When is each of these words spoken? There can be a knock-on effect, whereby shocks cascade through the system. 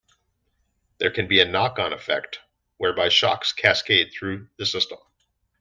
There 0.97 1.11
can 1.11 1.27
be 1.27 1.41
a 1.41 1.45
knock-on 1.45 1.93
effect, 1.93 2.39
whereby 2.77 3.09
shocks 3.09 3.53
cascade 3.53 4.11
through 4.11 4.49
the 4.57 4.65
system. 4.65 4.97